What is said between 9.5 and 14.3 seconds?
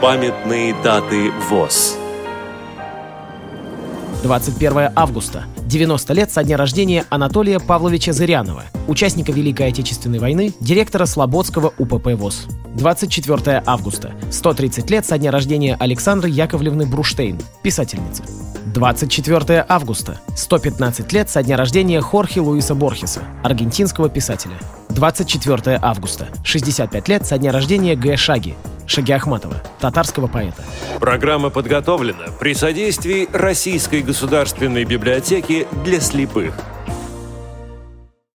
Отечественной войны, директора Слободского УПП ВОЗ. 24 августа.